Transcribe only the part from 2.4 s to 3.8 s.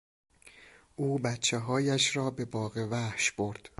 باغوحش برد.